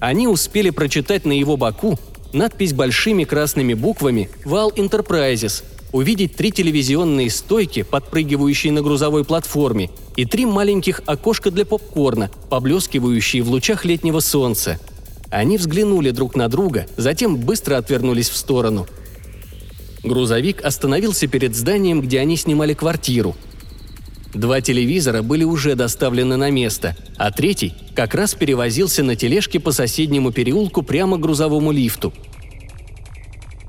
Они 0.00 0.26
успели 0.26 0.70
прочитать 0.70 1.24
на 1.24 1.38
его 1.38 1.56
боку 1.56 2.00
надпись 2.32 2.72
большими 2.72 3.22
красными 3.22 3.74
буквами 3.74 4.28
«Вал 4.44 4.72
Enterprises», 4.72 5.62
увидеть 5.92 6.36
три 6.36 6.52
телевизионные 6.52 7.30
стойки, 7.30 7.82
подпрыгивающие 7.82 8.72
на 8.72 8.82
грузовой 8.82 9.24
платформе, 9.24 9.90
и 10.16 10.24
три 10.24 10.46
маленьких 10.46 11.02
окошка 11.06 11.50
для 11.50 11.64
попкорна, 11.64 12.30
поблескивающие 12.48 13.42
в 13.42 13.50
лучах 13.50 13.84
летнего 13.84 14.20
солнца. 14.20 14.78
Они 15.30 15.58
взглянули 15.58 16.10
друг 16.10 16.34
на 16.34 16.48
друга, 16.48 16.86
затем 16.96 17.36
быстро 17.36 17.76
отвернулись 17.76 18.28
в 18.28 18.36
сторону. 18.36 18.86
Грузовик 20.02 20.64
остановился 20.64 21.26
перед 21.26 21.54
зданием, 21.54 22.00
где 22.00 22.20
они 22.20 22.36
снимали 22.36 22.74
квартиру– 22.74 23.36
Два 24.34 24.60
телевизора 24.60 25.22
были 25.22 25.42
уже 25.42 25.74
доставлены 25.74 26.36
на 26.36 26.50
место, 26.50 26.96
а 27.16 27.32
третий 27.32 27.74
как 27.96 28.14
раз 28.14 28.34
перевозился 28.34 29.02
на 29.02 29.16
тележке 29.16 29.58
по 29.58 29.72
соседнему 29.72 30.30
переулку 30.30 30.82
прямо 30.82 31.16
к 31.16 31.20
грузовому 31.20 31.72
лифту. 31.72 32.12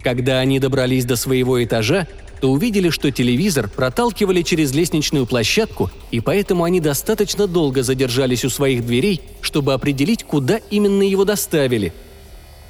Когда 0.03 0.39
они 0.39 0.60
добрались 0.60 1.05
до 1.05 1.15
своего 1.15 1.63
этажа, 1.63 2.08
то 2.39 2.51
увидели, 2.51 2.89
что 2.89 3.12
телевизор 3.12 3.70
проталкивали 3.70 4.41
через 4.41 4.74
лестничную 4.74 5.27
площадку, 5.27 5.91
и 6.10 6.20
поэтому 6.20 6.63
они 6.63 6.79
достаточно 6.79 7.46
долго 7.46 7.84
задержались 7.84 8.43
у 8.43 8.50
своих 8.50 8.86
дверей, 8.86 9.22
чтобы 9.41 9.74
определить, 9.74 10.24
куда 10.24 10.58
именно 10.72 11.03
его 11.03 11.24
доставили. 11.24 11.93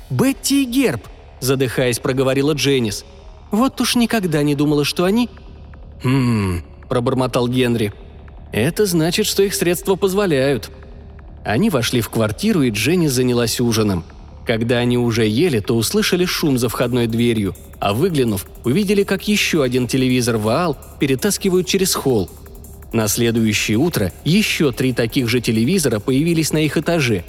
«Бетти 0.09 0.63
и 0.63 0.65
Герб»,– 0.65 1.01
задыхаясь, 1.39 1.99
проговорила 1.99 2.51
Дженнис. 2.51 3.05
«Вот 3.49 3.79
уж 3.79 3.95
никогда 3.95 4.43
не 4.43 4.55
думала, 4.55 4.83
что 4.83 5.05
они...» 5.05 5.29
«Хм...» 6.03 6.63
пробормотал 6.91 7.47
Генри. 7.47 7.93
«Это 8.51 8.85
значит, 8.85 9.25
что 9.25 9.43
их 9.43 9.55
средства 9.55 9.95
позволяют». 9.95 10.69
Они 11.45 11.69
вошли 11.69 12.01
в 12.01 12.09
квартиру, 12.09 12.63
и 12.63 12.69
Дженни 12.69 13.07
занялась 13.07 13.61
ужином. 13.61 14.03
Когда 14.45 14.79
они 14.79 14.97
уже 14.97 15.27
ели, 15.27 15.59
то 15.59 15.75
услышали 15.75 16.25
шум 16.25 16.57
за 16.57 16.67
входной 16.67 17.07
дверью, 17.07 17.55
а 17.79 17.93
выглянув, 17.93 18.45
увидели, 18.63 19.03
как 19.03 19.27
еще 19.27 19.63
один 19.63 19.87
телевизор 19.87 20.37
Ваал 20.37 20.77
перетаскивают 20.99 21.67
через 21.67 21.93
холл. 21.93 22.29
На 22.91 23.07
следующее 23.07 23.77
утро 23.77 24.11
еще 24.25 24.71
три 24.71 24.93
таких 24.93 25.29
же 25.29 25.39
телевизора 25.39 25.99
появились 25.99 26.51
на 26.51 26.57
их 26.57 26.75
этаже. 26.77 27.23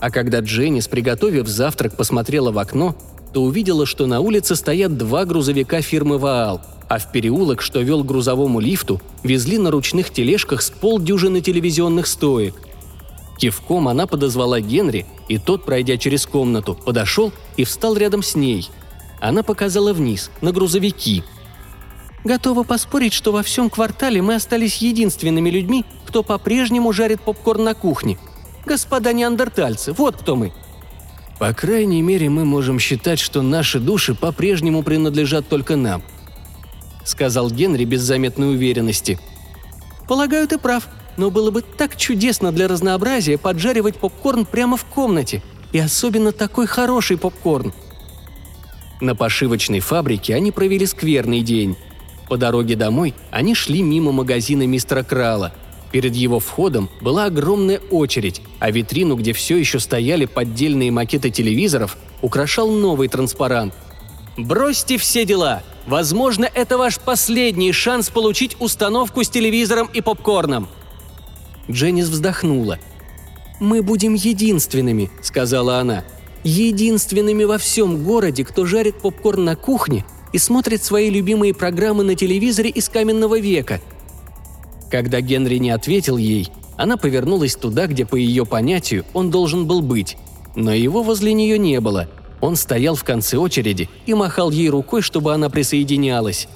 А 0.00 0.10
когда 0.10 0.40
Дженнис, 0.40 0.88
приготовив 0.88 1.46
завтрак, 1.46 1.96
посмотрела 1.96 2.50
в 2.50 2.58
окно, 2.58 2.96
то 3.32 3.42
увидела, 3.42 3.86
что 3.86 4.06
на 4.06 4.20
улице 4.20 4.56
стоят 4.56 4.96
два 4.96 5.24
грузовика 5.24 5.82
фирмы 5.82 6.18
«Ваал», 6.18 6.62
а 6.88 6.98
в 6.98 7.12
переулок, 7.12 7.62
что 7.62 7.80
вел 7.80 8.02
к 8.02 8.06
грузовому 8.06 8.58
лифту, 8.58 9.00
везли 9.22 9.58
на 9.58 9.70
ручных 9.70 10.10
тележках 10.10 10.62
с 10.62 10.70
полдюжины 10.70 11.40
телевизионных 11.40 12.08
стоек. 12.08 12.54
Кивком 13.40 13.88
она 13.88 14.06
подозвала 14.06 14.60
Генри, 14.60 15.06
и 15.26 15.38
тот, 15.38 15.64
пройдя 15.64 15.96
через 15.96 16.26
комнату, 16.26 16.74
подошел 16.74 17.32
и 17.56 17.64
встал 17.64 17.96
рядом 17.96 18.22
с 18.22 18.34
ней. 18.34 18.68
Она 19.18 19.42
показала 19.42 19.94
вниз, 19.94 20.30
на 20.42 20.52
грузовики. 20.52 21.24
«Готова 22.22 22.64
поспорить, 22.64 23.14
что 23.14 23.32
во 23.32 23.42
всем 23.42 23.70
квартале 23.70 24.20
мы 24.20 24.34
остались 24.34 24.76
единственными 24.76 25.48
людьми, 25.48 25.86
кто 26.04 26.22
по-прежнему 26.22 26.92
жарит 26.92 27.22
попкорн 27.22 27.64
на 27.64 27.74
кухне. 27.74 28.18
Господа 28.66 29.14
неандертальцы, 29.14 29.94
вот 29.94 30.16
кто 30.16 30.36
мы!» 30.36 30.52
«По 31.38 31.54
крайней 31.54 32.02
мере, 32.02 32.28
мы 32.28 32.44
можем 32.44 32.78
считать, 32.78 33.18
что 33.18 33.40
наши 33.40 33.80
души 33.80 34.14
по-прежнему 34.14 34.82
принадлежат 34.82 35.48
только 35.48 35.76
нам»,— 35.76 36.02
сказал 37.06 37.50
Генри 37.50 37.86
без 37.86 38.02
заметной 38.02 38.50
уверенности. 38.50 39.18
«Полагаю, 40.06 40.46
ты 40.46 40.58
прав, 40.58 40.86
но 41.20 41.30
было 41.30 41.50
бы 41.50 41.60
так 41.60 41.98
чудесно 41.98 42.50
для 42.50 42.66
разнообразия 42.66 43.36
поджаривать 43.36 43.96
попкорн 43.96 44.46
прямо 44.46 44.78
в 44.78 44.86
комнате, 44.86 45.42
и 45.70 45.78
особенно 45.78 46.32
такой 46.32 46.66
хороший 46.66 47.18
попкорн». 47.18 47.74
На 49.02 49.14
пошивочной 49.14 49.80
фабрике 49.80 50.34
они 50.34 50.50
провели 50.50 50.86
скверный 50.86 51.42
день. 51.42 51.76
По 52.28 52.38
дороге 52.38 52.74
домой 52.74 53.14
они 53.30 53.54
шли 53.54 53.82
мимо 53.82 54.12
магазина 54.12 54.66
мистера 54.66 55.02
Крала. 55.02 55.52
Перед 55.92 56.14
его 56.14 56.40
входом 56.40 56.88
была 57.02 57.26
огромная 57.26 57.80
очередь, 57.90 58.40
а 58.58 58.70
витрину, 58.70 59.16
где 59.16 59.34
все 59.34 59.58
еще 59.58 59.78
стояли 59.78 60.24
поддельные 60.24 60.90
макеты 60.90 61.30
телевизоров, 61.30 61.98
украшал 62.22 62.70
новый 62.70 63.08
транспарант– 63.08 63.74
Бросьте 64.36 64.96
все 64.96 65.24
дела. 65.24 65.62
Возможно, 65.86 66.48
это 66.54 66.78
ваш 66.78 66.98
последний 66.98 67.72
шанс 67.72 68.08
получить 68.08 68.56
установку 68.58 69.22
с 69.22 69.28
телевизором 69.28 69.90
и 69.92 70.00
попкорном». 70.00 70.68
Дженнис 71.70 72.08
вздохнула. 72.08 72.78
«Мы 73.58 73.82
будем 73.82 74.14
единственными»,— 74.14 75.10
сказала 75.22 75.78
она. 75.78 76.04
«Единственными 76.44 77.44
во 77.44 77.58
всем 77.58 78.02
городе, 78.04 78.44
кто 78.44 78.64
жарит 78.64 79.00
попкорн 79.00 79.44
на 79.44 79.56
кухне 79.56 80.04
и 80.32 80.38
смотрит 80.38 80.82
свои 80.82 81.10
любимые 81.10 81.54
программы 81.54 82.04
на 82.04 82.14
телевизоре 82.14 82.70
из 82.70 82.88
каменного 82.88 83.38
века». 83.38 83.80
Когда 84.90 85.20
Генри 85.20 85.58
не 85.58 85.70
ответил 85.70 86.16
ей, 86.16 86.48
она 86.76 86.96
повернулась 86.96 87.54
туда, 87.54 87.86
где, 87.86 88.06
по 88.06 88.16
ее 88.16 88.46
понятию, 88.46 89.04
он 89.12 89.30
должен 89.30 89.66
был 89.66 89.82
быть. 89.82 90.16
Но 90.56 90.72
его 90.72 91.02
возле 91.02 91.32
нее 91.32 91.58
не 91.58 91.80
было— 91.80 92.08
он 92.40 92.56
стоял 92.56 92.94
в 92.94 93.04
конце 93.04 93.36
очереди 93.36 93.88
и 94.06 94.14
махал 94.14 94.50
ей 94.50 94.70
рукой, 94.70 95.02
чтобы 95.02 95.34
она 95.34 95.50
присоединялась. 95.50 96.48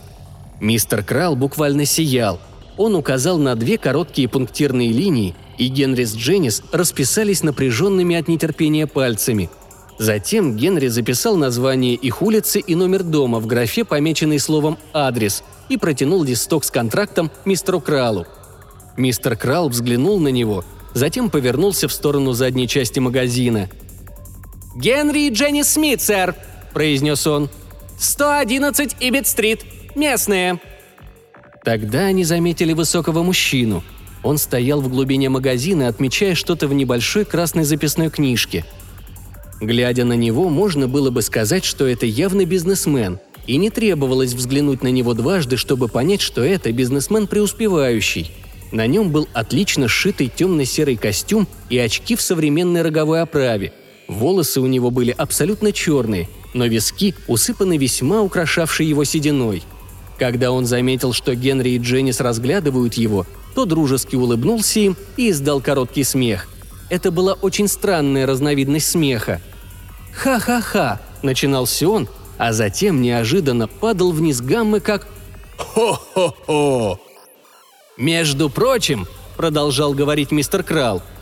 Мистер 0.60 1.02
Крал 1.02 1.36
буквально 1.36 1.84
сиял. 1.84 2.40
Он 2.76 2.96
указал 2.96 3.38
на 3.38 3.54
две 3.54 3.78
короткие 3.78 4.28
пунктирные 4.28 4.90
линии, 4.90 5.34
и 5.58 5.68
Генри 5.68 6.04
с 6.04 6.14
Дженнис 6.14 6.62
расписались 6.72 7.42
напряженными 7.42 8.16
от 8.16 8.28
нетерпения 8.28 8.86
пальцами. 8.86 9.48
Затем 9.98 10.56
Генри 10.56 10.88
записал 10.88 11.36
название 11.36 11.94
их 11.94 12.20
улицы 12.20 12.58
и 12.58 12.74
номер 12.74 13.04
дома 13.04 13.38
в 13.38 13.46
графе, 13.46 13.84
помеченной 13.84 14.40
словом 14.40 14.76
«адрес», 14.92 15.44
и 15.68 15.76
протянул 15.76 16.24
листок 16.24 16.64
с 16.64 16.70
контрактом 16.70 17.30
мистеру 17.44 17.80
Кралу. 17.80 18.26
Мистер 18.96 19.36
Крал 19.36 19.68
взглянул 19.68 20.18
на 20.18 20.28
него, 20.28 20.64
затем 20.94 21.30
повернулся 21.30 21.88
в 21.88 21.92
сторону 21.92 22.32
задней 22.32 22.68
части 22.68 22.98
магазина– 22.98 23.70
«Генри 24.74 25.28
и 25.28 25.30
Дженни 25.30 25.62
Смит, 25.62 26.00
сэр»,– 26.02 26.34
произнес 26.72 27.26
он. 27.26 27.48
«111 27.98 28.96
Ибит-стрит. 29.00 29.64
Местные». 29.94 30.60
Тогда 31.64 32.06
они 32.06 32.24
заметили 32.24 32.72
высокого 32.72 33.22
мужчину. 33.22 33.82
Он 34.22 34.38
стоял 34.38 34.80
в 34.80 34.88
глубине 34.88 35.28
магазина, 35.28 35.88
отмечая 35.88 36.34
что-то 36.34 36.68
в 36.68 36.74
небольшой 36.74 37.24
красной 37.24 37.64
записной 37.64 38.10
книжке. 38.10 38.64
Глядя 39.60 40.04
на 40.04 40.14
него, 40.14 40.48
можно 40.48 40.88
было 40.88 41.10
бы 41.10 41.22
сказать, 41.22 41.64
что 41.64 41.86
это 41.86 42.06
явный 42.06 42.44
бизнесмен, 42.44 43.18
и 43.46 43.56
не 43.56 43.70
требовалось 43.70 44.32
взглянуть 44.32 44.82
на 44.82 44.88
него 44.88 45.14
дважды, 45.14 45.56
чтобы 45.56 45.88
понять, 45.88 46.20
что 46.20 46.42
это 46.42 46.72
бизнесмен 46.72 47.26
преуспевающий. 47.26 48.30
На 48.72 48.86
нем 48.86 49.10
был 49.10 49.28
отлично 49.32 49.88
сшитый 49.88 50.30
темно-серый 50.34 50.96
костюм 50.96 51.46
и 51.70 51.78
очки 51.78 52.16
в 52.16 52.20
современной 52.20 52.82
роговой 52.82 53.22
оправе– 53.22 53.72
Волосы 54.08 54.60
у 54.60 54.66
него 54.66 54.90
были 54.90 55.14
абсолютно 55.16 55.72
черные, 55.72 56.28
но 56.52 56.66
виски 56.66 57.14
усыпаны 57.26 57.78
весьма 57.78 58.20
украшавшей 58.20 58.86
его 58.86 59.04
сединой. 59.04 59.62
Когда 60.18 60.52
он 60.52 60.66
заметил, 60.66 61.12
что 61.12 61.34
Генри 61.34 61.70
и 61.70 61.78
Дженнис 61.78 62.20
разглядывают 62.20 62.94
его, 62.94 63.26
то 63.54 63.64
дружески 63.64 64.16
улыбнулся 64.16 64.80
им 64.80 64.96
и 65.16 65.30
издал 65.30 65.60
короткий 65.60 66.04
смех. 66.04 66.48
Это 66.90 67.10
была 67.10 67.32
очень 67.32 67.68
странная 67.68 68.26
разновидность 68.26 68.90
смеха. 68.90 69.40
«Ха-ха-ха!»– 70.12 71.00
начинался 71.22 71.88
он, 71.88 72.08
а 72.38 72.52
затем 72.52 73.00
неожиданно 73.00 73.66
падал 73.66 74.12
вниз 74.12 74.40
гаммы, 74.40 74.80
как 74.80 75.06
«Хо-хо-хо!» 75.56 77.00
«Между 77.96 78.50
прочим»,– 78.50 79.06
продолжал 79.36 79.94
говорить 79.94 80.30
мистер 80.30 80.62
Крал– 80.62 81.02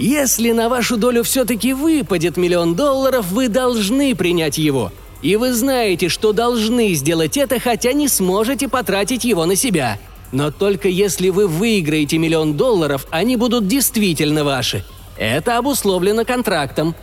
если 0.00 0.52
на 0.52 0.70
вашу 0.70 0.96
долю 0.96 1.22
все-таки 1.22 1.74
выпадет 1.74 2.38
миллион 2.38 2.74
долларов, 2.74 3.30
вы 3.32 3.48
должны 3.48 4.16
принять 4.16 4.56
его. 4.56 4.92
И 5.22 5.36
вы 5.36 5.52
знаете, 5.52 6.08
что 6.08 6.32
должны 6.32 6.94
сделать 6.94 7.36
это, 7.36 7.60
хотя 7.60 7.92
не 7.92 8.08
сможете 8.08 8.68
потратить 8.68 9.24
его 9.24 9.44
на 9.46 9.56
себя. 9.56 9.98
Но 10.32 10.50
только 10.50 10.88
если 10.88 11.28
вы 11.28 11.46
выиграете 11.46 12.18
миллион 12.18 12.56
долларов, 12.56 13.06
они 13.10 13.36
будут 13.36 13.66
действительно 13.66 14.44
ваши. 14.44 14.84
Это 15.16 15.58
обусловлено 15.58 16.24
контрактом. 16.24 16.94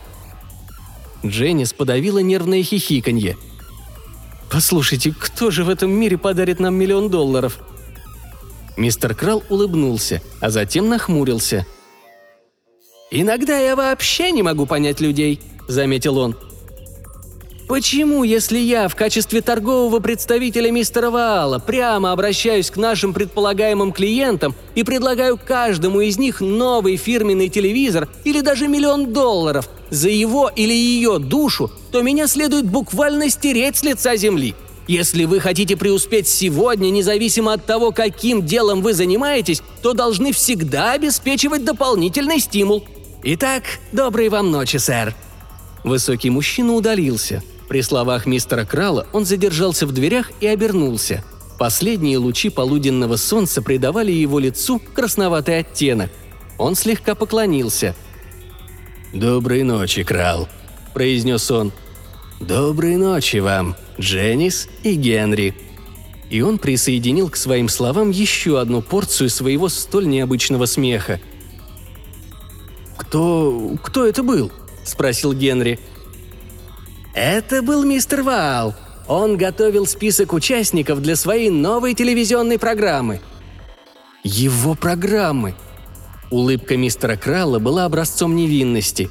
Дженнис 1.24 1.72
подавила 1.72 2.18
нервное 2.18 2.62
хихиканье. 2.62 3.36
«Послушайте, 4.50 5.14
кто 5.16 5.50
же 5.50 5.62
в 5.62 5.68
этом 5.68 5.90
мире 5.90 6.16
подарит 6.16 6.58
нам 6.58 6.74
миллион 6.74 7.10
долларов?» 7.10 7.58
Мистер 8.76 9.14
Крал 9.14 9.42
улыбнулся, 9.50 10.22
а 10.40 10.50
затем 10.50 10.88
нахмурился– 10.88 11.66
«Иногда 13.10 13.58
я 13.58 13.74
вообще 13.74 14.30
не 14.32 14.42
могу 14.42 14.66
понять 14.66 15.00
людей»,— 15.00 15.40
заметил 15.68 16.18
он. 16.18 16.36
«Почему, 17.68 18.24
если 18.24 18.58
я 18.58 18.88
в 18.88 18.96
качестве 18.96 19.42
торгового 19.42 20.00
представителя 20.00 20.70
мистера 20.70 21.10
Ваала 21.10 21.58
прямо 21.58 22.12
обращаюсь 22.12 22.70
к 22.70 22.76
нашим 22.76 23.12
предполагаемым 23.12 23.92
клиентам 23.92 24.54
и 24.74 24.82
предлагаю 24.82 25.38
каждому 25.38 26.00
из 26.00 26.18
них 26.18 26.40
новый 26.40 26.96
фирменный 26.96 27.50
телевизор 27.50 28.08
или 28.24 28.40
даже 28.40 28.68
миллион 28.68 29.12
долларов 29.12 29.68
за 29.90 30.08
его 30.08 30.50
или 30.54 30.72
ее 30.72 31.18
душу, 31.18 31.70
то 31.92 32.00
меня 32.00 32.26
следует 32.26 32.64
буквально 32.64 33.28
стереть 33.28 33.76
с 33.76 33.82
лица 33.82 34.16
земли?» 34.16 34.54
Если 34.86 35.26
вы 35.26 35.38
хотите 35.38 35.76
преуспеть 35.76 36.26
сегодня, 36.26 36.88
независимо 36.88 37.52
от 37.52 37.66
того, 37.66 37.92
каким 37.92 38.46
делом 38.46 38.80
вы 38.80 38.94
занимаетесь, 38.94 39.62
то 39.82 39.92
должны 39.92 40.32
всегда 40.32 40.92
обеспечивать 40.92 41.64
дополнительный 41.64 42.40
стимул– 42.40 42.84
«Итак, 43.22 43.64
доброй 43.90 44.28
вам 44.28 44.50
ночи, 44.50 44.76
сэр». 44.76 45.14
Высокий 45.82 46.30
мужчина 46.30 46.74
удалился. 46.74 47.42
При 47.68 47.82
словах 47.82 48.26
мистера 48.26 48.64
Крала 48.64 49.06
он 49.12 49.24
задержался 49.24 49.86
в 49.86 49.92
дверях 49.92 50.30
и 50.40 50.46
обернулся. 50.46 51.22
Последние 51.58 52.18
лучи 52.18 52.50
полуденного 52.50 53.16
солнца 53.16 53.62
придавали 53.62 54.12
его 54.12 54.38
лицу 54.38 54.80
красноватый 54.94 55.58
оттенок. 55.58 56.10
Он 56.56 56.74
слегка 56.74 57.14
поклонился. 57.14 57.94
«Доброй 59.12 59.62
ночи, 59.62 60.02
Крал»,– 60.02 60.48
произнес 60.94 61.50
он. 61.50 61.72
«Доброй 62.40 62.96
ночи 62.96 63.38
вам, 63.38 63.76
Дженнис 63.98 64.68
и 64.82 64.94
Генри». 64.94 65.54
И 66.30 66.42
он 66.42 66.58
присоединил 66.58 67.30
к 67.30 67.36
своим 67.36 67.68
словам 67.68 68.10
еще 68.10 68.60
одну 68.60 68.82
порцию 68.82 69.30
своего 69.30 69.68
столь 69.68 70.08
необычного 70.08 70.66
смеха– 70.66 71.20
«Кто... 73.08 73.76
кто 73.82 74.06
это 74.06 74.22
был?»– 74.22 74.52
спросил 74.84 75.32
Генри. 75.32 75.78
«Это 77.20 77.62
был 77.62 77.82
мистер 77.82 78.22
Ваал. 78.22 78.76
Он 79.08 79.36
готовил 79.36 79.86
список 79.86 80.32
участников 80.32 81.02
для 81.02 81.16
своей 81.16 81.50
новой 81.50 81.94
телевизионной 81.94 82.60
программы». 82.60 83.20
«Его 84.22 84.76
программы!» 84.76 85.56
Улыбка 86.30 86.76
мистера 86.76 87.16
Кралла 87.16 87.58
была 87.58 87.86
образцом 87.86 88.36
невинности. 88.36 89.10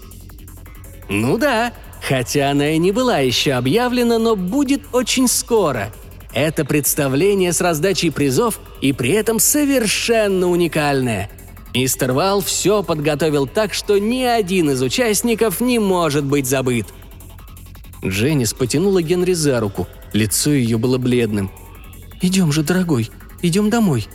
«Ну 1.10 1.38
да, 1.38 1.74
хотя 2.02 2.52
она 2.52 2.72
и 2.72 2.78
не 2.78 2.94
была 2.94 3.18
еще 3.18 3.52
объявлена, 3.54 4.20
но 4.20 4.38
будет 4.38 4.84
очень 4.94 5.28
скоро. 5.28 5.92
Это 6.34 6.64
представление 6.64 7.52
с 7.52 7.60
раздачей 7.60 8.14
призов 8.14 8.62
и 8.80 8.94
при 8.94 9.12
этом 9.12 9.38
совершенно 9.38 10.48
уникальное. 10.48 11.30
Мистер 11.76 12.14
Вал 12.14 12.40
все 12.40 12.84
подготовил 12.84 13.48
так, 13.48 13.74
что 13.74 13.98
ни 13.98 14.24
один 14.24 14.70
из 14.70 14.82
участников 14.82 15.60
не 15.60 15.78
может 15.78 16.24
быть 16.24 16.48
забыт. 16.48 16.86
Дженнис 18.06 18.54
потянула 18.54 19.02
Генри 19.02 19.34
за 19.34 19.60
руку. 19.60 19.88
Лицо 20.14 20.52
ее 20.52 20.78
было 20.78 20.98
бледным. 20.98 21.52
«Идем 22.22 22.52
же, 22.52 22.64
дорогой, 22.64 23.12
идем 23.42 23.70
домой». 23.70 24.08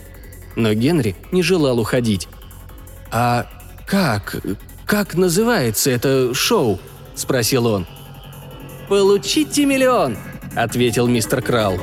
Но 0.57 0.73
Генри 0.75 1.17
не 1.31 1.43
желал 1.43 1.79
уходить. 1.79 2.29
«А 3.11 3.47
как? 3.87 4.37
Как 4.87 5.15
называется 5.15 5.91
это 5.91 6.35
шоу?»– 6.35 6.79
спросил 7.15 7.67
он. 7.67 7.87
«Получите 8.89 9.65
миллион»,– 9.65 10.17
ответил 10.57 11.07
мистер 11.07 11.41
Крал. 11.41 11.79